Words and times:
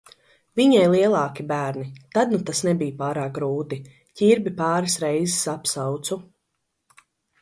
Viņai 0.59 0.85
lielāki 0.93 1.43
bērni, 1.51 1.85
tad 2.15 2.33
nu 2.35 2.39
tas 2.47 2.63
nebija 2.69 2.95
pārāk 3.03 3.35
grūti, 3.35 3.79
Ķirbi 4.21 4.55
pāris 4.63 4.97
reizes 5.05 5.41
apsaucu. 5.55 6.23